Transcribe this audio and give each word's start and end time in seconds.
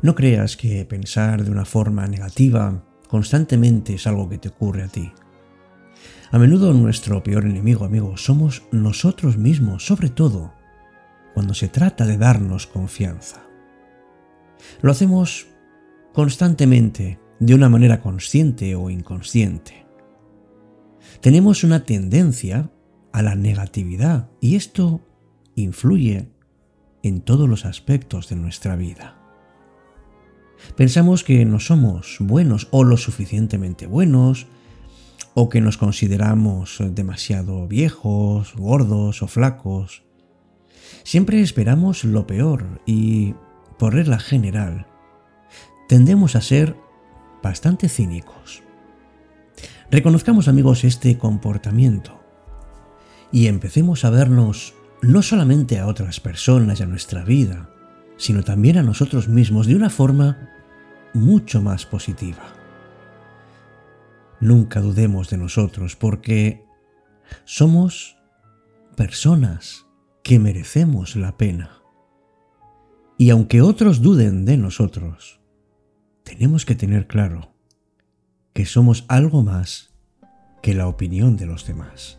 No 0.00 0.14
creas 0.14 0.56
que 0.56 0.84
pensar 0.84 1.44
de 1.44 1.50
una 1.50 1.64
forma 1.64 2.06
negativa 2.06 2.84
constantemente 3.08 3.94
es 3.94 4.06
algo 4.06 4.28
que 4.28 4.38
te 4.38 4.48
ocurre 4.48 4.84
a 4.84 4.88
ti. 4.88 5.12
A 6.30 6.38
menudo 6.38 6.72
nuestro 6.72 7.22
peor 7.22 7.46
enemigo, 7.46 7.84
amigo, 7.84 8.16
somos 8.16 8.62
nosotros 8.70 9.38
mismos, 9.38 9.86
sobre 9.86 10.10
todo 10.10 10.52
cuando 11.34 11.54
se 11.54 11.68
trata 11.68 12.06
de 12.06 12.16
darnos 12.16 12.66
confianza. 12.66 13.42
Lo 14.82 14.92
hacemos 14.92 15.48
constantemente, 16.12 17.18
de 17.40 17.54
una 17.54 17.68
manera 17.68 18.00
consciente 18.00 18.74
o 18.74 18.90
inconsciente. 18.90 19.86
Tenemos 21.20 21.64
una 21.64 21.84
tendencia 21.84 22.70
a 23.12 23.22
la 23.22 23.34
negatividad 23.34 24.30
y 24.40 24.56
esto 24.56 25.00
influye 25.54 26.30
en 27.02 27.20
todos 27.20 27.48
los 27.48 27.64
aspectos 27.64 28.28
de 28.28 28.36
nuestra 28.36 28.76
vida. 28.76 29.17
Pensamos 30.76 31.24
que 31.24 31.44
no 31.44 31.60
somos 31.60 32.16
buenos 32.20 32.68
o 32.70 32.84
lo 32.84 32.96
suficientemente 32.96 33.86
buenos, 33.86 34.46
o 35.34 35.48
que 35.48 35.60
nos 35.60 35.78
consideramos 35.78 36.78
demasiado 36.80 37.68
viejos, 37.68 38.54
gordos 38.56 39.22
o 39.22 39.28
flacos. 39.28 40.02
Siempre 41.04 41.40
esperamos 41.40 42.02
lo 42.04 42.26
peor 42.26 42.80
y, 42.86 43.34
por 43.78 43.94
regla 43.94 44.18
general, 44.18 44.86
tendemos 45.88 46.34
a 46.34 46.40
ser 46.40 46.76
bastante 47.42 47.88
cínicos. 47.88 48.62
Reconozcamos 49.90 50.48
amigos 50.48 50.84
este 50.84 51.16
comportamiento 51.18 52.20
y 53.30 53.46
empecemos 53.46 54.04
a 54.04 54.10
vernos 54.10 54.74
no 55.02 55.22
solamente 55.22 55.78
a 55.78 55.86
otras 55.86 56.20
personas 56.20 56.80
y 56.80 56.82
a 56.82 56.86
nuestra 56.86 57.22
vida, 57.22 57.70
sino 58.18 58.42
también 58.42 58.76
a 58.76 58.82
nosotros 58.82 59.28
mismos 59.28 59.66
de 59.66 59.76
una 59.76 59.88
forma 59.88 60.50
mucho 61.14 61.62
más 61.62 61.86
positiva. 61.86 62.52
Nunca 64.40 64.80
dudemos 64.80 65.30
de 65.30 65.38
nosotros 65.38 65.96
porque 65.96 66.64
somos 67.44 68.16
personas 68.96 69.86
que 70.22 70.38
merecemos 70.38 71.16
la 71.16 71.36
pena. 71.36 71.82
Y 73.16 73.30
aunque 73.30 73.62
otros 73.62 74.02
duden 74.02 74.44
de 74.44 74.56
nosotros, 74.56 75.40
tenemos 76.22 76.66
que 76.66 76.74
tener 76.74 77.06
claro 77.06 77.54
que 78.52 78.66
somos 78.66 79.04
algo 79.08 79.42
más 79.42 79.94
que 80.62 80.74
la 80.74 80.88
opinión 80.88 81.36
de 81.36 81.46
los 81.46 81.66
demás. 81.66 82.17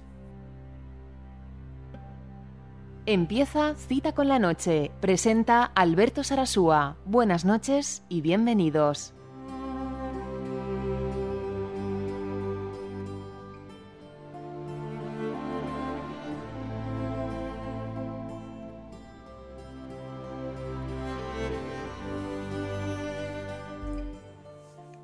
Empieza 3.11 3.73
Cita 3.73 4.11
con 4.11 4.27
la 4.27 4.37
Noche. 4.37 4.91
Presenta 5.01 5.63
Alberto 5.63 6.23
Sarasúa. 6.23 6.95
Buenas 7.05 7.43
noches 7.43 8.03
y 8.07 8.21
bienvenidos. 8.21 9.15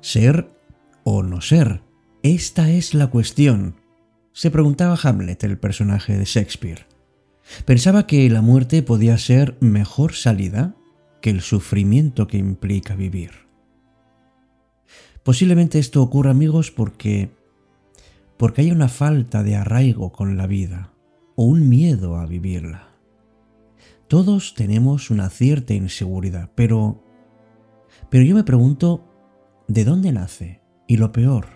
Ser 0.00 0.48
o 1.02 1.24
no 1.24 1.40
ser. 1.40 1.82
Esta 2.22 2.70
es 2.70 2.94
la 2.94 3.08
cuestión. 3.08 3.80
Se 4.30 4.52
preguntaba 4.52 4.96
Hamlet, 5.02 5.42
el 5.42 5.58
personaje 5.58 6.16
de 6.16 6.24
Shakespeare. 6.24 6.86
Pensaba 7.64 8.06
que 8.06 8.28
la 8.30 8.42
muerte 8.42 8.82
podía 8.82 9.18
ser 9.18 9.56
mejor 9.60 10.14
salida 10.14 10.76
que 11.20 11.30
el 11.30 11.40
sufrimiento 11.40 12.26
que 12.26 12.38
implica 12.38 12.94
vivir. 12.94 13.46
Posiblemente 15.22 15.78
esto 15.78 16.02
ocurra, 16.02 16.30
amigos, 16.30 16.70
porque 16.70 17.30
porque 18.36 18.60
hay 18.60 18.70
una 18.70 18.88
falta 18.88 19.42
de 19.42 19.56
arraigo 19.56 20.12
con 20.12 20.36
la 20.36 20.46
vida 20.46 20.92
o 21.36 21.44
un 21.44 21.68
miedo 21.68 22.16
a 22.16 22.26
vivirla. 22.26 22.88
Todos 24.08 24.54
tenemos 24.54 25.10
una 25.10 25.30
cierta 25.30 25.74
inseguridad, 25.74 26.50
pero 26.54 27.02
pero 28.10 28.24
yo 28.24 28.34
me 28.34 28.44
pregunto 28.44 29.04
¿de 29.68 29.84
dónde 29.84 30.12
nace? 30.12 30.60
Y 30.86 30.98
lo 30.98 31.12
peor, 31.12 31.46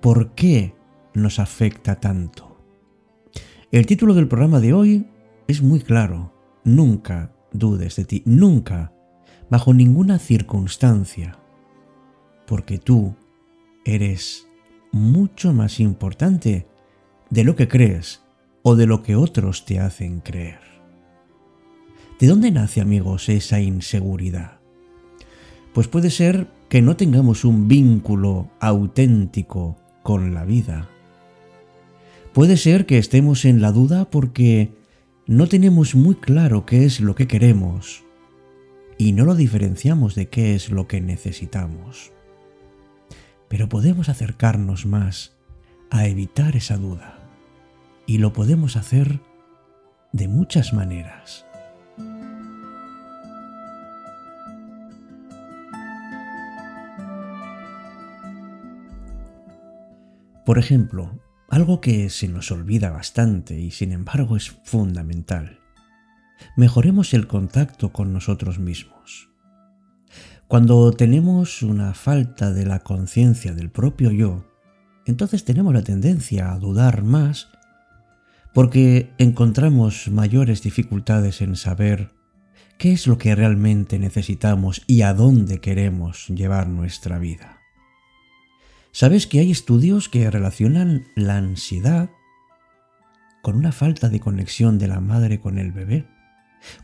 ¿por 0.00 0.34
qué 0.34 0.74
nos 1.14 1.38
afecta 1.38 2.00
tanto? 2.00 2.47
El 3.70 3.84
título 3.84 4.14
del 4.14 4.28
programa 4.28 4.60
de 4.60 4.72
hoy 4.72 5.06
es 5.46 5.60
muy 5.60 5.80
claro. 5.80 6.32
Nunca 6.64 7.34
dudes 7.52 7.96
de 7.96 8.06
ti, 8.06 8.22
nunca, 8.24 8.94
bajo 9.50 9.74
ninguna 9.74 10.18
circunstancia, 10.18 11.38
porque 12.46 12.78
tú 12.78 13.14
eres 13.84 14.48
mucho 14.90 15.52
más 15.52 15.80
importante 15.80 16.66
de 17.28 17.44
lo 17.44 17.56
que 17.56 17.68
crees 17.68 18.22
o 18.62 18.74
de 18.74 18.86
lo 18.86 19.02
que 19.02 19.16
otros 19.16 19.66
te 19.66 19.80
hacen 19.80 20.20
creer. 20.20 20.60
¿De 22.18 22.26
dónde 22.26 22.50
nace, 22.50 22.80
amigos, 22.80 23.28
esa 23.28 23.60
inseguridad? 23.60 24.60
Pues 25.74 25.88
puede 25.88 26.08
ser 26.08 26.48
que 26.70 26.80
no 26.80 26.96
tengamos 26.96 27.44
un 27.44 27.68
vínculo 27.68 28.48
auténtico 28.60 29.76
con 30.02 30.32
la 30.32 30.46
vida 30.46 30.88
Puede 32.32 32.56
ser 32.56 32.86
que 32.86 32.98
estemos 32.98 33.44
en 33.44 33.60
la 33.60 33.72
duda 33.72 34.10
porque 34.10 34.72
no 35.26 35.46
tenemos 35.46 35.94
muy 35.94 36.14
claro 36.14 36.66
qué 36.66 36.84
es 36.84 37.00
lo 37.00 37.14
que 37.14 37.26
queremos 37.26 38.04
y 38.96 39.12
no 39.12 39.24
lo 39.24 39.34
diferenciamos 39.34 40.14
de 40.14 40.28
qué 40.28 40.54
es 40.54 40.70
lo 40.70 40.86
que 40.86 41.00
necesitamos. 41.00 42.12
Pero 43.48 43.68
podemos 43.68 44.08
acercarnos 44.08 44.86
más 44.86 45.36
a 45.90 46.06
evitar 46.06 46.54
esa 46.56 46.76
duda 46.76 47.18
y 48.06 48.18
lo 48.18 48.32
podemos 48.32 48.76
hacer 48.76 49.20
de 50.12 50.28
muchas 50.28 50.72
maneras. 50.72 51.46
Por 60.44 60.58
ejemplo, 60.58 61.12
algo 61.48 61.80
que 61.80 62.10
se 62.10 62.28
nos 62.28 62.50
olvida 62.50 62.90
bastante 62.90 63.58
y 63.58 63.70
sin 63.70 63.92
embargo 63.92 64.36
es 64.36 64.50
fundamental. 64.64 65.60
Mejoremos 66.56 67.14
el 67.14 67.26
contacto 67.26 67.92
con 67.92 68.12
nosotros 68.12 68.58
mismos. 68.58 69.30
Cuando 70.46 70.92
tenemos 70.92 71.62
una 71.62 71.94
falta 71.94 72.52
de 72.52 72.64
la 72.64 72.80
conciencia 72.80 73.52
del 73.54 73.70
propio 73.70 74.10
yo, 74.10 74.44
entonces 75.06 75.44
tenemos 75.44 75.74
la 75.74 75.82
tendencia 75.82 76.52
a 76.52 76.58
dudar 76.58 77.02
más 77.02 77.48
porque 78.52 79.10
encontramos 79.18 80.08
mayores 80.08 80.62
dificultades 80.62 81.40
en 81.42 81.56
saber 81.56 82.10
qué 82.78 82.92
es 82.92 83.06
lo 83.06 83.18
que 83.18 83.34
realmente 83.34 83.98
necesitamos 83.98 84.82
y 84.86 85.02
a 85.02 85.14
dónde 85.14 85.60
queremos 85.60 86.28
llevar 86.28 86.68
nuestra 86.68 87.18
vida. 87.18 87.57
¿Sabes 88.98 89.28
que 89.28 89.38
hay 89.38 89.52
estudios 89.52 90.08
que 90.08 90.28
relacionan 90.28 91.06
la 91.14 91.36
ansiedad 91.36 92.10
con 93.42 93.54
una 93.54 93.70
falta 93.70 94.08
de 94.08 94.18
conexión 94.18 94.76
de 94.76 94.88
la 94.88 94.98
madre 94.98 95.38
con 95.38 95.56
el 95.60 95.70
bebé? 95.70 96.08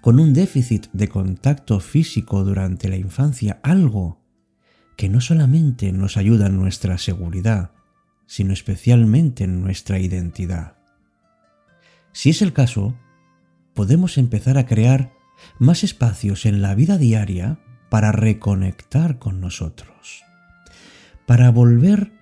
Con 0.00 0.20
un 0.20 0.32
déficit 0.32 0.86
de 0.92 1.08
contacto 1.08 1.80
físico 1.80 2.44
durante 2.44 2.88
la 2.88 2.94
infancia, 2.94 3.58
algo 3.64 4.22
que 4.96 5.08
no 5.08 5.20
solamente 5.20 5.90
nos 5.90 6.16
ayuda 6.16 6.46
en 6.46 6.56
nuestra 6.56 6.98
seguridad, 6.98 7.72
sino 8.26 8.52
especialmente 8.52 9.42
en 9.42 9.60
nuestra 9.60 9.98
identidad. 9.98 10.76
Si 12.12 12.30
es 12.30 12.42
el 12.42 12.52
caso, 12.52 12.94
podemos 13.74 14.18
empezar 14.18 14.56
a 14.56 14.66
crear 14.66 15.12
más 15.58 15.82
espacios 15.82 16.46
en 16.46 16.62
la 16.62 16.76
vida 16.76 16.96
diaria 16.96 17.58
para 17.90 18.12
reconectar 18.12 19.18
con 19.18 19.40
nosotros 19.40 20.23
para 21.26 21.50
volver 21.50 22.12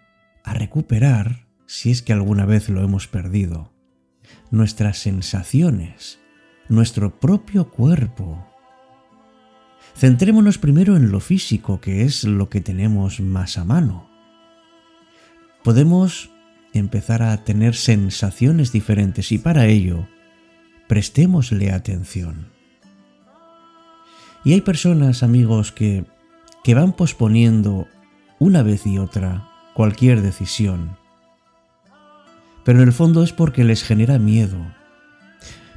a 0.45 0.55
recuperar, 0.55 1.47
si 1.67 1.91
es 1.91 2.03
que 2.03 2.13
alguna 2.13 2.45
vez 2.45 2.69
lo 2.69 2.83
hemos 2.83 3.09
perdido, 3.09 3.73
nuestras 4.51 4.99
sensaciones, 4.99 6.21
nuestro 6.69 7.19
propio 7.19 7.71
cuerpo. 7.71 8.47
Centrémonos 9.97 10.59
primero 10.59 10.97
en 10.97 11.11
lo 11.11 11.21
físico, 11.21 11.81
que 11.81 12.03
es 12.03 12.25
lo 12.25 12.49
que 12.49 12.61
tenemos 12.61 13.21
más 13.21 13.59
a 13.59 13.65
mano. 13.65 14.09
Podemos 15.65 16.31
empezar 16.73 17.23
a 17.23 17.45
tener 17.45 17.75
sensaciones 17.75 18.73
diferentes 18.73 19.33
y 19.33 19.39
para 19.39 19.67
ello 19.67 20.09
prestémosle 20.89 21.73
atención. 21.73 22.49
Y 24.45 24.55
hay 24.55 24.61
personas, 24.61 25.23
amigos, 25.23 25.73
que, 25.73 26.05
que 26.65 26.75
van 26.75 26.93
posponiendo 26.93 27.87
una 28.43 28.63
vez 28.63 28.87
y 28.87 28.99
otra 28.99 29.49
cualquier 29.75 30.23
decisión. 30.23 30.97
Pero 32.65 32.81
en 32.81 32.89
el 32.89 32.93
fondo 32.93 33.23
es 33.23 33.33
porque 33.33 33.65
les 33.65 33.83
genera 33.83 34.19
miedo. 34.19 34.59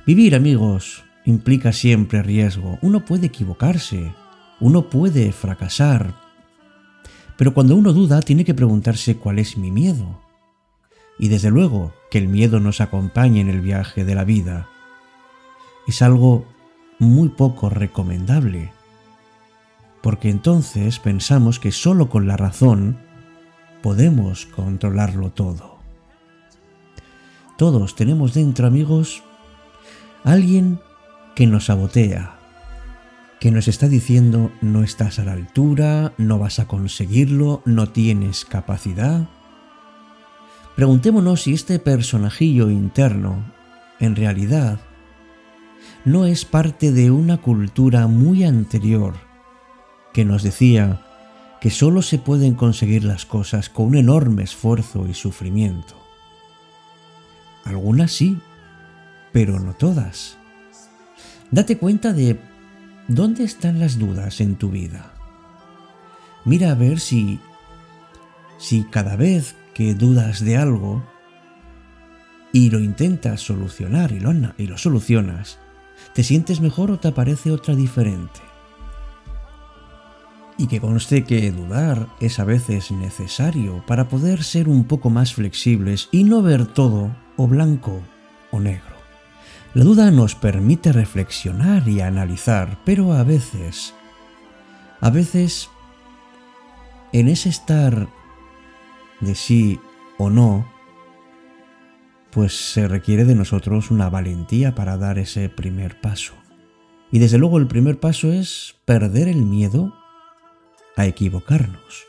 Vivir, 0.05 0.35
amigos, 0.35 1.03
implica 1.25 1.71
siempre 1.71 2.21
riesgo. 2.21 2.77
Uno 2.81 3.05
puede 3.05 3.27
equivocarse 3.27 4.13
uno 4.59 4.89
puede 4.89 5.33
fracasar, 5.33 6.15
pero 7.37 7.53
cuando 7.53 7.75
uno 7.75 7.91
duda 7.91 8.21
tiene 8.21 8.45
que 8.45 8.53
preguntarse 8.53 9.17
cuál 9.17 9.39
es 9.39 9.57
mi 9.57 9.69
miedo. 9.69 10.21
Y 11.19 11.27
desde 11.27 11.49
luego 11.49 11.93
que 12.09 12.17
el 12.19 12.29
miedo 12.29 12.59
nos 12.59 12.79
acompañe 12.79 13.41
en 13.41 13.49
el 13.49 13.59
viaje 13.59 14.05
de 14.05 14.15
la 14.15 14.23
vida. 14.23 14.69
Es 15.87 16.01
algo 16.01 16.45
muy 16.99 17.29
poco 17.29 17.69
recomendable, 17.69 18.71
porque 20.05 20.29
entonces 20.29 20.99
pensamos 20.99 21.59
que 21.59 21.71
solo 21.71 22.09
con 22.09 22.27
la 22.27 22.37
razón 22.37 22.99
podemos 23.81 24.45
controlarlo 24.45 25.31
todo. 25.31 25.79
Todos 27.57 27.95
tenemos 27.95 28.35
dentro, 28.35 28.67
amigos, 28.67 29.23
alguien 30.23 30.79
que 31.33 31.47
nos 31.47 31.65
sabotea, 31.65 32.35
que 33.39 33.49
nos 33.49 33.67
está 33.67 33.87
diciendo 33.87 34.51
no 34.61 34.83
estás 34.83 35.17
a 35.17 35.25
la 35.25 35.33
altura, 35.33 36.13
no 36.19 36.37
vas 36.37 36.59
a 36.59 36.67
conseguirlo, 36.67 37.63
no 37.65 37.89
tienes 37.89 38.45
capacidad. 38.45 39.27
Preguntémonos 40.75 41.41
si 41.41 41.55
este 41.55 41.79
personajillo 41.79 42.69
interno, 42.69 43.43
en 43.99 44.15
realidad, 44.15 44.79
no 46.03 46.27
es 46.27 46.45
parte 46.45 46.91
de 46.91 47.09
una 47.09 47.37
cultura 47.37 48.05
muy 48.05 48.43
anterior 48.43 49.24
que 50.15 50.23
nos 50.23 50.43
decía 50.43 51.01
que 51.59 51.69
solo 51.69 52.01
se 52.01 52.17
pueden 52.17 52.53
conseguir 52.53 53.03
las 53.03 53.25
cosas 53.25 53.67
con 53.67 53.87
un 53.87 53.97
enorme 53.97 54.43
esfuerzo 54.43 55.07
y 55.09 55.13
sufrimiento. 55.13 55.93
Algunas 57.65 58.13
sí, 58.13 58.39
pero 59.33 59.59
no 59.59 59.73
todas. 59.73 60.37
Date 61.51 61.77
cuenta 61.77 62.13
de 62.13 62.39
¿Dónde 63.09 63.43
están 63.43 63.77
las 63.77 63.99
dudas 63.99 64.39
en 64.39 64.55
tu 64.55 64.69
vida? 64.69 65.11
Mira 66.45 66.71
a 66.71 66.75
ver 66.75 67.01
si 67.01 67.41
si 68.57 68.85
cada 68.85 69.17
vez 69.17 69.57
que 69.73 69.95
dudas 69.95 70.39
de 70.39 70.55
algo 70.55 71.03
y 72.53 72.69
lo 72.69 72.79
intentas 72.79 73.41
solucionar 73.41 74.13
y 74.13 74.21
lo, 74.21 74.31
y 74.57 74.67
lo 74.67 74.77
solucionas, 74.77 75.59
te 76.13 76.23
sientes 76.23 76.61
mejor 76.61 76.89
o 76.89 76.99
te 76.99 77.09
aparece 77.09 77.51
otra 77.51 77.75
diferente. 77.75 78.54
Y 80.57 80.67
que 80.67 80.79
conste 80.79 81.25
que 81.25 81.51
dudar 81.51 82.07
es 82.19 82.39
a 82.39 82.45
veces 82.45 82.91
necesario 82.91 83.83
para 83.85 84.07
poder 84.07 84.43
ser 84.43 84.69
un 84.69 84.85
poco 84.85 85.09
más 85.09 85.33
flexibles 85.33 86.07
y 86.11 86.23
no 86.23 86.41
ver 86.41 86.65
todo 86.65 87.15
o 87.35 87.47
blanco 87.47 88.01
o 88.51 88.59
negro. 88.59 88.95
La 89.73 89.83
duda 89.83 90.09
nos 90.11 90.35
permite 90.35 90.93
reflexionar 90.93 91.87
y 91.89 91.99
analizar, 91.99 92.79
pero 92.85 93.11
a 93.11 93.23
veces, 93.23 93.93
a 95.01 95.09
veces, 95.09 95.69
en 97.11 97.27
ese 97.27 97.49
estar 97.49 98.07
de 99.19 99.35
sí 99.35 99.79
o 100.17 100.29
no, 100.29 100.65
pues 102.31 102.53
se 102.71 102.87
requiere 102.87 103.25
de 103.25 103.35
nosotros 103.35 103.91
una 103.91 104.09
valentía 104.09 104.75
para 104.75 104.97
dar 104.97 105.19
ese 105.19 105.49
primer 105.49 105.99
paso. 105.99 106.33
Y 107.11 107.19
desde 107.19 107.37
luego 107.37 107.57
el 107.57 107.67
primer 107.67 107.99
paso 107.99 108.31
es 108.31 108.75
perder 108.85 109.27
el 109.27 109.43
miedo 109.43 109.93
a 110.95 111.05
equivocarnos. 111.05 112.05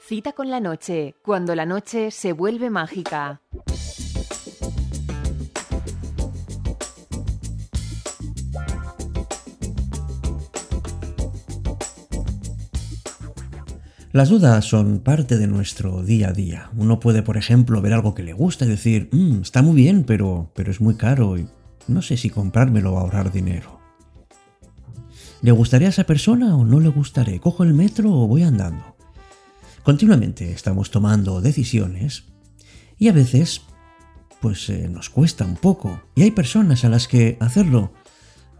Cita 0.00 0.32
con 0.32 0.50
la 0.50 0.60
noche, 0.60 1.14
cuando 1.22 1.54
la 1.54 1.66
noche 1.66 2.10
se 2.10 2.32
vuelve 2.32 2.70
mágica. 2.70 3.40
Las 14.12 14.28
dudas 14.28 14.64
son 14.64 15.00
parte 15.00 15.38
de 15.38 15.48
nuestro 15.48 16.04
día 16.04 16.28
a 16.28 16.32
día. 16.32 16.70
Uno 16.76 17.00
puede, 17.00 17.22
por 17.22 17.36
ejemplo, 17.36 17.82
ver 17.82 17.94
algo 17.94 18.14
que 18.14 18.22
le 18.22 18.32
gusta 18.32 18.64
y 18.64 18.68
decir, 18.68 19.08
mm, 19.10 19.40
está 19.40 19.60
muy 19.60 19.74
bien, 19.74 20.04
pero, 20.04 20.52
pero 20.54 20.70
es 20.70 20.80
muy 20.80 20.96
caro 20.96 21.36
y 21.36 21.48
no 21.88 22.00
sé 22.00 22.16
si 22.16 22.30
comprármelo 22.30 22.92
o 22.92 22.98
ahorrar 22.98 23.32
dinero. 23.32 23.83
¿Le 25.44 25.52
gustaría 25.52 25.88
a 25.88 25.90
esa 25.90 26.04
persona 26.04 26.56
o 26.56 26.64
no 26.64 26.80
le 26.80 26.88
gustaré? 26.88 27.38
¿Cojo 27.38 27.64
el 27.64 27.74
metro 27.74 28.10
o 28.10 28.26
voy 28.26 28.44
andando? 28.44 28.96
Continuamente 29.82 30.50
estamos 30.52 30.90
tomando 30.90 31.42
decisiones 31.42 32.24
y 32.98 33.08
a 33.08 33.12
veces 33.12 33.60
pues 34.40 34.70
eh, 34.70 34.88
nos 34.88 35.10
cuesta 35.10 35.44
un 35.44 35.56
poco 35.56 36.00
y 36.14 36.22
hay 36.22 36.30
personas 36.30 36.86
a 36.86 36.88
las 36.88 37.08
que 37.08 37.36
hacerlo 37.40 37.92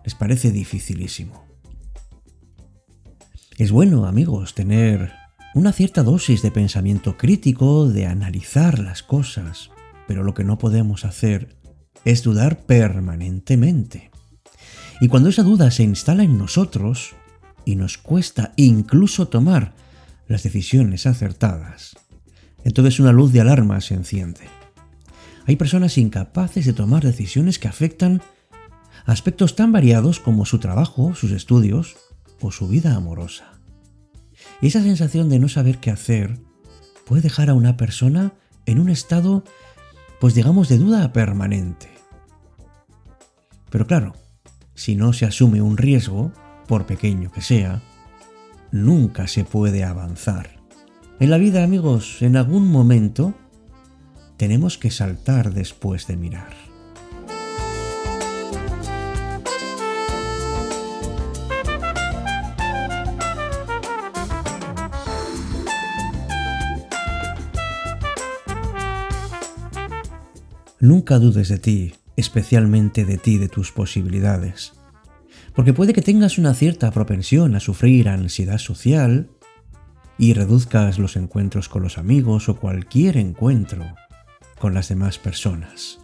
les 0.04 0.14
parece 0.14 0.52
dificilísimo. 0.52 1.46
Es 3.56 3.72
bueno, 3.72 4.04
amigos, 4.04 4.54
tener 4.54 5.14
una 5.54 5.72
cierta 5.72 6.02
dosis 6.02 6.42
de 6.42 6.50
pensamiento 6.50 7.16
crítico, 7.16 7.88
de 7.88 8.04
analizar 8.04 8.78
las 8.78 9.02
cosas, 9.02 9.70
pero 10.06 10.22
lo 10.22 10.34
que 10.34 10.44
no 10.44 10.58
podemos 10.58 11.06
hacer 11.06 11.56
es 12.04 12.22
dudar 12.22 12.66
permanentemente. 12.66 14.10
Y 15.00 15.08
cuando 15.08 15.28
esa 15.28 15.42
duda 15.42 15.70
se 15.70 15.82
instala 15.82 16.22
en 16.22 16.38
nosotros 16.38 17.14
y 17.64 17.76
nos 17.76 17.98
cuesta 17.98 18.52
incluso 18.56 19.28
tomar 19.28 19.74
las 20.28 20.42
decisiones 20.42 21.06
acertadas, 21.06 21.96
entonces 22.64 23.00
una 23.00 23.12
luz 23.12 23.32
de 23.32 23.40
alarma 23.40 23.80
se 23.80 23.94
enciende. 23.94 24.42
Hay 25.46 25.56
personas 25.56 25.98
incapaces 25.98 26.64
de 26.64 26.72
tomar 26.72 27.02
decisiones 27.02 27.58
que 27.58 27.68
afectan 27.68 28.22
aspectos 29.04 29.56
tan 29.56 29.72
variados 29.72 30.20
como 30.20 30.46
su 30.46 30.58
trabajo, 30.58 31.14
sus 31.14 31.32
estudios 31.32 31.96
o 32.40 32.50
su 32.50 32.68
vida 32.68 32.94
amorosa. 32.94 33.52
Y 34.62 34.68
esa 34.68 34.82
sensación 34.82 35.28
de 35.28 35.38
no 35.38 35.48
saber 35.48 35.78
qué 35.78 35.90
hacer 35.90 36.38
puede 37.04 37.22
dejar 37.22 37.50
a 37.50 37.54
una 37.54 37.76
persona 37.76 38.32
en 38.66 38.78
un 38.78 38.88
estado, 38.88 39.44
pues 40.20 40.34
digamos, 40.34 40.68
de 40.68 40.78
duda 40.78 41.12
permanente. 41.12 41.90
Pero 43.70 43.86
claro, 43.86 44.14
si 44.74 44.96
no 44.96 45.12
se 45.12 45.26
asume 45.26 45.62
un 45.62 45.76
riesgo, 45.76 46.32
por 46.66 46.86
pequeño 46.86 47.30
que 47.30 47.40
sea, 47.40 47.82
nunca 48.72 49.26
se 49.26 49.44
puede 49.44 49.84
avanzar. 49.84 50.50
En 51.20 51.30
la 51.30 51.38
vida, 51.38 51.62
amigos, 51.62 52.22
en 52.22 52.36
algún 52.36 52.70
momento 52.70 53.34
tenemos 54.36 54.78
que 54.78 54.90
saltar 54.90 55.52
después 55.52 56.06
de 56.06 56.16
mirar. 56.16 56.54
Nunca 70.80 71.18
dudes 71.18 71.48
de 71.48 71.58
ti, 71.58 71.94
especialmente 72.16 73.04
de 73.04 73.18
ti, 73.18 73.38
de 73.38 73.48
tus 73.48 73.72
posibilidades. 73.72 74.74
Porque 75.54 75.72
puede 75.72 75.92
que 75.92 76.02
tengas 76.02 76.38
una 76.38 76.54
cierta 76.54 76.90
propensión 76.90 77.54
a 77.54 77.60
sufrir 77.60 78.08
ansiedad 78.08 78.58
social 78.58 79.30
y 80.18 80.32
reduzcas 80.32 80.98
los 80.98 81.16
encuentros 81.16 81.68
con 81.68 81.82
los 81.82 81.98
amigos 81.98 82.48
o 82.48 82.56
cualquier 82.56 83.16
encuentro 83.16 83.84
con 84.58 84.74
las 84.74 84.88
demás 84.88 85.18
personas. 85.18 85.98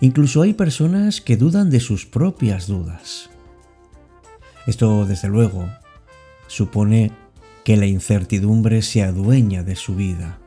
Incluso 0.00 0.42
hay 0.42 0.54
personas 0.54 1.20
que 1.20 1.36
dudan 1.36 1.70
de 1.70 1.80
sus 1.80 2.06
propias 2.06 2.66
dudas. 2.66 3.30
Esto, 4.66 5.06
desde 5.06 5.28
luego, 5.28 5.68
supone 6.48 7.12
que 7.64 7.76
la 7.76 7.86
incertidumbre 7.86 8.82
se 8.82 9.02
adueña 9.02 9.62
de 9.62 9.76
su 9.76 9.96
vida 9.96 10.38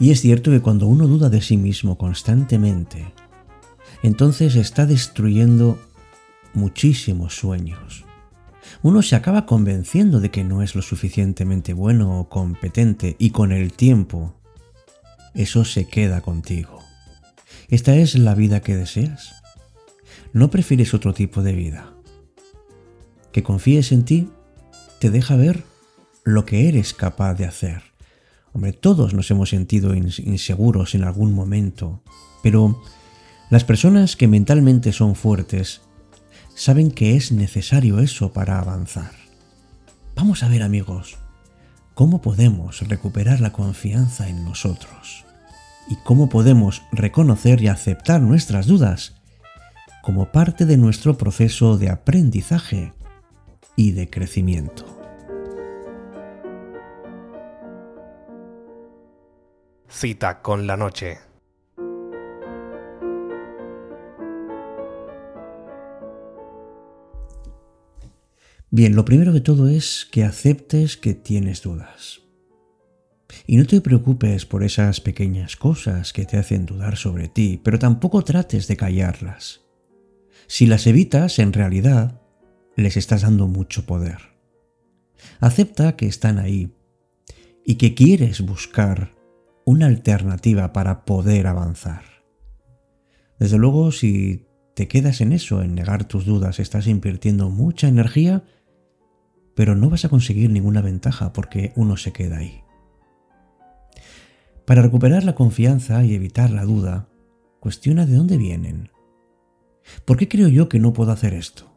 y 0.00 0.10
es 0.10 0.22
cierto 0.22 0.50
que 0.50 0.60
cuando 0.60 0.86
uno 0.86 1.06
duda 1.06 1.28
de 1.28 1.42
sí 1.42 1.58
mismo 1.58 1.98
constantemente, 1.98 3.12
entonces 4.02 4.56
está 4.56 4.86
destruyendo 4.86 5.78
muchísimos 6.54 7.36
sueños. 7.36 8.06
Uno 8.82 9.02
se 9.02 9.14
acaba 9.14 9.44
convenciendo 9.44 10.20
de 10.20 10.30
que 10.30 10.42
no 10.42 10.62
es 10.62 10.74
lo 10.74 10.80
suficientemente 10.80 11.74
bueno 11.74 12.18
o 12.18 12.30
competente 12.30 13.14
y 13.18 13.30
con 13.30 13.52
el 13.52 13.74
tiempo 13.74 14.34
eso 15.34 15.66
se 15.66 15.86
queda 15.86 16.22
contigo. 16.22 16.80
¿Esta 17.68 17.94
es 17.94 18.18
la 18.18 18.34
vida 18.34 18.60
que 18.62 18.76
deseas? 18.76 19.34
¿No 20.32 20.50
prefieres 20.50 20.94
otro 20.94 21.12
tipo 21.12 21.42
de 21.42 21.52
vida? 21.52 21.92
Que 23.32 23.42
confíes 23.42 23.92
en 23.92 24.04
ti 24.06 24.30
te 24.98 25.10
deja 25.10 25.36
ver 25.36 25.62
lo 26.24 26.46
que 26.46 26.68
eres 26.68 26.94
capaz 26.94 27.34
de 27.34 27.44
hacer. 27.44 27.89
Hombre, 28.52 28.72
todos 28.72 29.14
nos 29.14 29.30
hemos 29.30 29.50
sentido 29.50 29.94
inseguros 29.94 30.94
en 30.94 31.04
algún 31.04 31.32
momento, 31.32 32.02
pero 32.42 32.82
las 33.48 33.64
personas 33.64 34.16
que 34.16 34.28
mentalmente 34.28 34.92
son 34.92 35.14
fuertes 35.14 35.82
saben 36.54 36.90
que 36.90 37.16
es 37.16 37.32
necesario 37.32 38.00
eso 38.00 38.32
para 38.32 38.58
avanzar. 38.58 39.12
Vamos 40.16 40.42
a 40.42 40.48
ver 40.48 40.62
amigos, 40.62 41.16
cómo 41.94 42.20
podemos 42.20 42.86
recuperar 42.88 43.40
la 43.40 43.52
confianza 43.52 44.28
en 44.28 44.44
nosotros 44.44 45.24
y 45.88 45.96
cómo 46.04 46.28
podemos 46.28 46.82
reconocer 46.92 47.62
y 47.62 47.68
aceptar 47.68 48.20
nuestras 48.20 48.66
dudas 48.66 49.16
como 50.02 50.32
parte 50.32 50.66
de 50.66 50.76
nuestro 50.76 51.16
proceso 51.16 51.78
de 51.78 51.90
aprendizaje 51.90 52.92
y 53.76 53.92
de 53.92 54.10
crecimiento. 54.10 54.99
Cita 59.92 60.40
con 60.40 60.68
la 60.68 60.76
noche. 60.76 61.18
Bien, 68.70 68.94
lo 68.94 69.04
primero 69.04 69.32
de 69.32 69.40
todo 69.40 69.66
es 69.66 70.06
que 70.08 70.22
aceptes 70.22 70.96
que 70.96 71.14
tienes 71.14 71.62
dudas. 71.62 72.20
Y 73.48 73.56
no 73.56 73.66
te 73.66 73.80
preocupes 73.80 74.46
por 74.46 74.62
esas 74.62 75.00
pequeñas 75.00 75.56
cosas 75.56 76.12
que 76.12 76.24
te 76.24 76.36
hacen 76.36 76.66
dudar 76.66 76.96
sobre 76.96 77.26
ti, 77.26 77.60
pero 77.62 77.80
tampoco 77.80 78.22
trates 78.22 78.68
de 78.68 78.76
callarlas. 78.76 79.62
Si 80.46 80.66
las 80.66 80.86
evitas, 80.86 81.40
en 81.40 81.52
realidad, 81.52 82.22
les 82.76 82.96
estás 82.96 83.22
dando 83.22 83.48
mucho 83.48 83.86
poder. 83.86 84.18
Acepta 85.40 85.96
que 85.96 86.06
están 86.06 86.38
ahí 86.38 86.72
y 87.66 87.74
que 87.74 87.94
quieres 87.94 88.40
buscar 88.40 89.19
una 89.64 89.86
alternativa 89.86 90.72
para 90.72 91.04
poder 91.04 91.46
avanzar. 91.46 92.02
Desde 93.38 93.58
luego, 93.58 93.92
si 93.92 94.46
te 94.74 94.88
quedas 94.88 95.20
en 95.20 95.32
eso, 95.32 95.62
en 95.62 95.74
negar 95.74 96.04
tus 96.04 96.24
dudas, 96.24 96.60
estás 96.60 96.86
invirtiendo 96.86 97.50
mucha 97.50 97.88
energía 97.88 98.44
pero 99.60 99.74
no 99.76 99.90
vas 99.90 100.06
a 100.06 100.08
conseguir 100.08 100.48
ninguna 100.48 100.80
ventaja 100.80 101.34
porque 101.34 101.72
uno 101.76 101.98
se 101.98 102.12
queda 102.12 102.38
ahí. 102.38 102.62
Para 104.64 104.80
recuperar 104.80 105.22
la 105.24 105.34
confianza 105.34 106.02
y 106.02 106.14
evitar 106.14 106.50
la 106.50 106.64
duda, 106.64 107.08
cuestiona 107.58 108.06
de 108.06 108.16
dónde 108.16 108.38
vienen. 108.38 108.90
¿Por 110.06 110.16
qué 110.16 110.28
creo 110.28 110.48
yo 110.48 110.70
que 110.70 110.78
no 110.78 110.94
puedo 110.94 111.12
hacer 111.12 111.34
esto? 111.34 111.70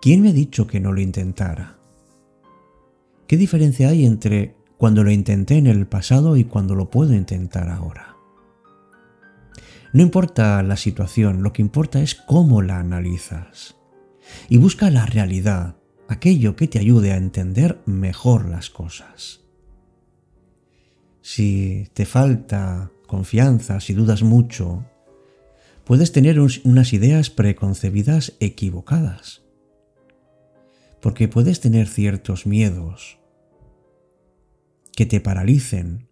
¿Quién 0.00 0.22
me 0.22 0.28
ha 0.28 0.32
dicho 0.32 0.68
que 0.68 0.78
no 0.78 0.92
lo 0.92 1.00
intentara? 1.00 1.78
¿Qué 3.26 3.36
diferencia 3.36 3.88
hay 3.88 4.06
entre 4.06 4.54
cuando 4.78 5.04
lo 5.04 5.10
intenté 5.10 5.58
en 5.58 5.66
el 5.66 5.86
pasado 5.86 6.36
y 6.36 6.44
cuando 6.44 6.74
lo 6.74 6.88
puedo 6.88 7.12
intentar 7.12 7.68
ahora? 7.68 8.16
No 9.92 10.02
importa 10.02 10.62
la 10.62 10.76
situación, 10.76 11.42
lo 11.42 11.52
que 11.52 11.62
importa 11.62 12.00
es 12.00 12.14
cómo 12.14 12.62
la 12.62 12.78
analizas. 12.78 13.76
Y 14.48 14.58
busca 14.58 14.90
la 14.90 15.06
realidad, 15.06 15.76
aquello 16.08 16.56
que 16.56 16.68
te 16.68 16.78
ayude 16.78 17.12
a 17.12 17.16
entender 17.16 17.80
mejor 17.86 18.48
las 18.48 18.70
cosas. 18.70 19.40
Si 21.22 21.88
te 21.94 22.06
falta 22.06 22.92
confianza, 23.06 23.80
si 23.80 23.94
dudas 23.94 24.22
mucho, 24.22 24.84
puedes 25.84 26.12
tener 26.12 26.38
unas 26.38 26.92
ideas 26.92 27.30
preconcebidas 27.30 28.34
equivocadas. 28.40 29.42
Porque 31.00 31.28
puedes 31.28 31.60
tener 31.60 31.88
ciertos 31.88 32.46
miedos 32.46 33.18
que 34.98 35.06
te 35.06 35.20
paralicen 35.20 36.08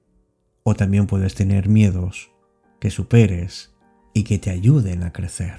o 0.63 0.77
también 0.77 1.09
puedes 1.09 1.35
tener 1.35 1.69
miedos 1.69 2.31
que 2.79 2.91
superes 2.91 3.75
y 4.15 4.23
que 4.23 4.39
te 4.39 4.51
ayuden 4.51 5.03
a 5.03 5.13
crecer. 5.13 5.59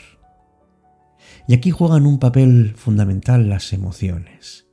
Y 1.45 1.53
aquí 1.53 1.71
juegan 1.71 2.05
un 2.05 2.19
papel 2.19 2.73
fundamental 2.77 3.49
las 3.49 3.73
emociones, 3.73 4.69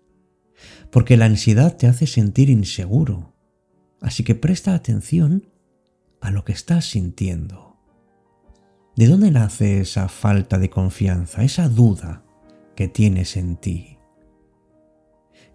porque 0.92 1.16
la 1.16 1.24
ansiedad 1.24 1.76
te 1.76 1.88
hace 1.88 2.06
sentir 2.06 2.48
inseguro, 2.48 3.34
así 4.00 4.22
que 4.22 4.36
presta 4.36 4.76
atención 4.76 5.50
a 6.20 6.30
lo 6.30 6.44
que 6.44 6.52
estás 6.52 6.84
sintiendo. 6.84 7.76
¿De 8.94 9.08
dónde 9.08 9.32
nace 9.32 9.80
esa 9.80 10.08
falta 10.08 10.60
de 10.60 10.70
confianza, 10.70 11.42
esa 11.42 11.68
duda 11.68 12.22
que 12.76 12.86
tienes 12.86 13.36
en 13.36 13.56
ti? 13.56 13.98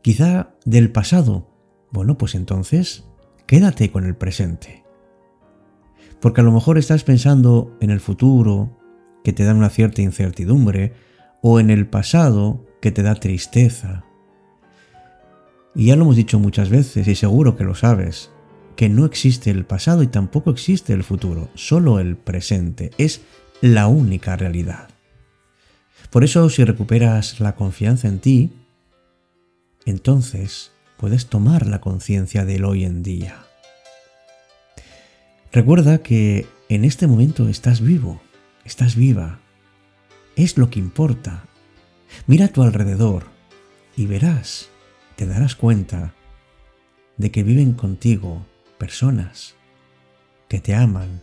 Quizá 0.01 0.53
del 0.65 0.91
pasado. 0.91 1.58
Bueno, 1.91 2.17
pues 2.17 2.36
entonces 2.36 3.05
quédate 3.48 3.91
con 3.91 4.05
el 4.05 4.15
presente. 4.15 4.84
Porque 6.22 6.41
a 6.41 6.43
lo 6.43 6.51
mejor 6.51 6.77
estás 6.77 7.03
pensando 7.03 7.75
en 7.79 7.89
el 7.89 8.00
futuro, 8.00 8.77
que 9.24 9.34
te 9.34 9.43
da 9.43 9.53
una 9.53 9.69
cierta 9.69 10.01
incertidumbre, 10.01 10.93
o 11.41 11.60
en 11.60 11.69
el 11.69 11.88
pasado 11.88 12.65
que 12.81 12.91
te 12.91 13.03
da 13.03 13.15
tristeza. 13.15 14.03
Y 15.75 15.88
ya 15.88 15.96
lo 15.96 16.03
hemos 16.03 16.15
dicho 16.15 16.39
muchas 16.39 16.69
veces 16.69 17.08
y 17.08 17.15
seguro 17.15 17.55
que 17.55 17.63
lo 17.63 17.75
sabes, 17.75 18.31
que 18.75 18.89
no 18.89 19.05
existe 19.05 19.50
el 19.51 19.65
pasado 19.65 20.03
y 20.03 20.08
tampoco 20.08 20.51
existe 20.51 20.93
el 20.93 21.03
futuro, 21.03 21.50
solo 21.53 22.00
el 22.00 22.17
presente, 22.17 22.91
es 22.98 23.22
la 23.62 23.88
única 23.88 24.36
realidad. 24.36 24.89
Por 26.10 26.24
eso 26.24 26.50
si 26.50 26.63
recuperas 26.63 27.39
la 27.39 27.55
confianza 27.55 28.08
en 28.08 28.19
ti, 28.19 28.51
entonces 29.86 30.72
puedes 30.99 31.27
tomar 31.27 31.65
la 31.65 31.79
conciencia 31.79 32.43
del 32.43 32.65
hoy 32.65 32.83
en 32.83 33.03
día. 33.03 33.37
Recuerda 35.51 35.99
que 35.99 36.45
en 36.67 36.83
este 36.83 37.07
momento 37.07 37.47
estás 37.47 37.79
vivo, 37.79 38.21
estás 38.65 38.95
viva, 38.95 39.39
es 40.35 40.57
lo 40.57 40.69
que 40.69 40.79
importa. 40.79 41.45
Mira 42.27 42.45
a 42.45 42.47
tu 42.49 42.63
alrededor 42.63 43.27
y 43.95 44.07
verás, 44.07 44.69
te 45.15 45.25
darás 45.25 45.55
cuenta 45.55 46.13
de 47.15 47.31
que 47.31 47.43
viven 47.43 47.73
contigo 47.73 48.45
personas 48.77 49.55
que 50.49 50.59
te 50.59 50.75
aman 50.75 51.21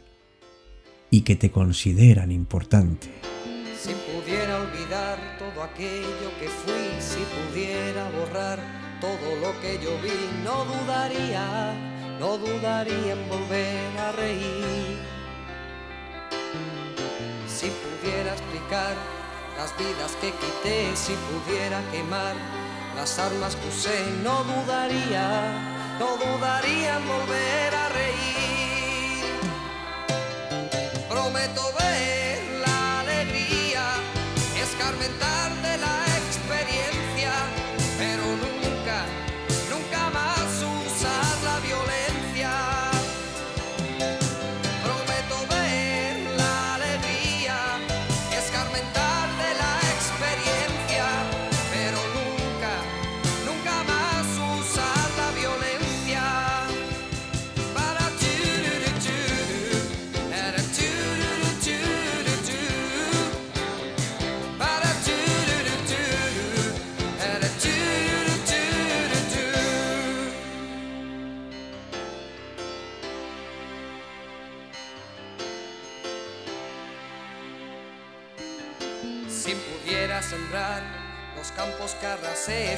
y 1.11 1.21
que 1.21 1.37
te 1.37 1.51
consideran 1.51 2.33
importante. 2.33 3.09
Si 3.79 3.93
pudiera 3.93 4.59
olvidar 4.59 5.19
todo 5.39 5.63
aquello 5.63 6.31
que 6.41 6.49
fui, 6.49 6.99
si 6.99 7.21
pudiera 7.53 8.11
borrar 8.11 8.86
todo 9.07 9.37
lo 9.37 9.61
que 9.61 9.79
yo 9.79 9.93
vi, 10.03 10.19
no 10.43 10.65
dudaría, 10.65 11.75
no 12.19 12.39
dudaría 12.39 13.13
en 13.13 13.29
volver 13.29 13.99
a 14.07 14.13
reír 14.13 14.99
si 17.47 17.69
pudiera 17.85 18.33
explicar 18.33 18.95
las 19.59 19.71
vidas 19.79 20.13
que 20.21 20.31
quité, 20.41 20.79
si 20.97 21.15
pudiera 21.29 21.81
quemar 21.93 22.35
las 22.97 23.19
armas 23.19 23.55
que 23.57 23.69
usé, 23.69 23.99
no 24.25 24.45
dudaría, 24.45 25.27
no 26.01 26.09
dudaría 26.25 26.97
en 26.99 27.05
volver 27.15 27.75
a 27.83 27.89
reír. 28.01 29.25
Prometo 31.09 31.63
ver 31.79 32.39
la 32.67 33.01
alegría, 33.01 33.85
escarmentar 34.67 35.66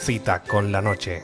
Cita 0.00 0.42
con 0.42 0.72
la 0.72 0.80
noche. 0.80 1.22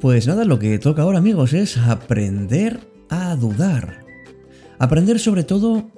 Pues 0.00 0.26
nada, 0.26 0.44
lo 0.44 0.58
que 0.58 0.80
toca 0.80 1.02
ahora 1.02 1.18
amigos 1.18 1.52
es 1.52 1.78
aprender 1.78 2.80
a 3.08 3.36
dudar. 3.36 4.04
Aprender 4.80 5.20
sobre 5.20 5.44
todo 5.44 5.88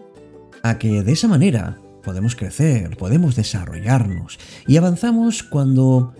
a 0.62 0.78
que 0.78 1.02
de 1.02 1.12
esa 1.12 1.28
manera 1.28 1.78
podemos 2.02 2.36
crecer, 2.36 2.98
podemos 2.98 3.36
desarrollarnos 3.36 4.38
y 4.66 4.76
avanzamos 4.76 5.42
cuando 5.42 6.12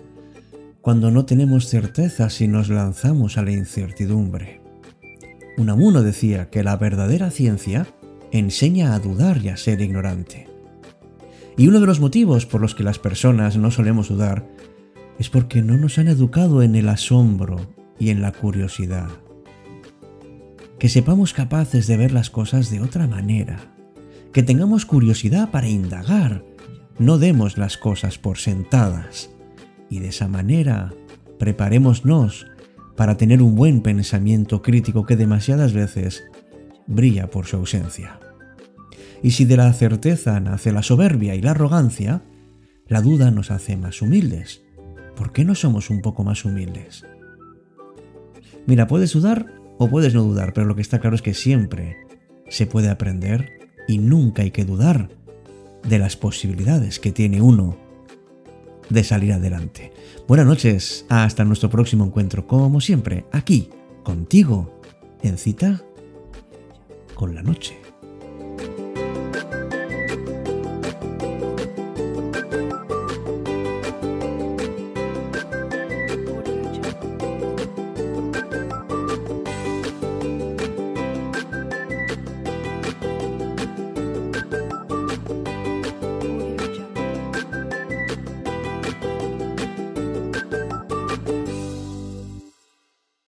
cuando 0.85 1.09
no 1.09 1.25
tenemos 1.25 1.67
certezas 1.67 2.41
y 2.41 2.47
nos 2.47 2.69
lanzamos 2.69 3.39
a 3.39 3.41
la 3.41 3.49
incertidumbre. 3.49 4.61
Unamuno 5.57 6.03
decía 6.03 6.51
que 6.51 6.61
la 6.61 6.77
verdadera 6.77 7.31
ciencia 7.31 7.87
enseña 8.31 8.93
a 8.93 8.99
dudar 8.99 9.43
y 9.43 9.49
a 9.49 9.57
ser 9.57 9.81
ignorante. 9.81 10.47
Y 11.57 11.69
uno 11.69 11.79
de 11.79 11.87
los 11.87 11.99
motivos 11.99 12.45
por 12.45 12.61
los 12.61 12.75
que 12.75 12.83
las 12.83 12.99
personas 12.99 13.57
no 13.57 13.71
solemos 13.71 14.09
dudar 14.09 14.47
es 15.17 15.31
porque 15.31 15.63
no 15.63 15.75
nos 15.75 15.97
han 15.97 16.07
educado 16.07 16.61
en 16.61 16.75
el 16.75 16.87
asombro 16.87 17.59
y 17.97 18.11
en 18.11 18.21
la 18.21 18.31
curiosidad. 18.31 19.09
Que 20.77 20.87
sepamos 20.87 21.33
capaces 21.33 21.87
de 21.87 21.97
ver 21.97 22.11
las 22.11 22.29
cosas 22.29 22.69
de 22.69 22.81
otra 22.81 23.07
manera, 23.07 23.73
que 24.31 24.43
tengamos 24.43 24.85
curiosidad 24.85 25.49
para 25.49 25.67
indagar, 25.67 26.45
no 26.99 27.17
demos 27.17 27.57
las 27.57 27.75
cosas 27.75 28.19
por 28.19 28.37
sentadas 28.37 29.34
y 29.89 29.99
de 29.99 30.09
esa 30.09 30.27
manera 30.27 30.93
preparémonos 31.37 32.45
para 32.95 33.17
tener 33.17 33.41
un 33.41 33.55
buen 33.55 33.81
pensamiento 33.81 34.61
crítico 34.61 35.05
que 35.05 35.15
demasiadas 35.15 35.73
veces 35.73 36.23
brilla 36.87 37.29
por 37.29 37.45
su 37.45 37.57
ausencia. 37.57 38.19
Y 39.21 39.31
si 39.31 39.45
de 39.45 39.57
la 39.57 39.71
certeza 39.73 40.39
nace 40.39 40.71
la 40.71 40.83
soberbia 40.83 41.35
y 41.35 41.41
la 41.41 41.51
arrogancia, 41.51 42.21
la 42.87 43.01
duda 43.01 43.31
nos 43.31 43.51
hace 43.51 43.75
más 43.75 44.01
humildes. 44.01 44.63
¿Por 45.15 45.31
qué 45.31 45.43
no 45.43 45.55
somos 45.55 45.89
un 45.89 46.01
poco 46.01 46.23
más 46.23 46.45
humildes? 46.45 47.05
Mira, 48.67 48.87
puedes 48.87 49.13
dudar 49.13 49.47
o 49.77 49.89
puedes 49.89 50.13
no 50.13 50.23
dudar, 50.23 50.53
pero 50.53 50.67
lo 50.67 50.75
que 50.75 50.81
está 50.81 50.99
claro 50.99 51.15
es 51.15 51.21
que 51.21 51.33
siempre 51.33 51.97
se 52.49 52.65
puede 52.65 52.89
aprender 52.89 53.69
y 53.87 53.97
nunca 53.97 54.43
hay 54.43 54.51
que 54.51 54.65
dudar 54.65 55.09
de 55.87 55.99
las 55.99 56.15
posibilidades 56.15 56.99
que 56.99 57.11
tiene 57.11 57.41
uno 57.41 57.77
de 58.89 59.03
salir 59.03 59.33
adelante. 59.33 59.91
Buenas 60.27 60.45
noches, 60.45 61.05
hasta 61.09 61.43
nuestro 61.45 61.69
próximo 61.69 62.05
encuentro, 62.05 62.47
como 62.47 62.81
siempre, 62.81 63.25
aquí, 63.31 63.69
contigo, 64.03 64.81
en 65.21 65.37
cita 65.37 65.81
con 67.15 67.35
la 67.35 67.41
noche. 67.41 67.84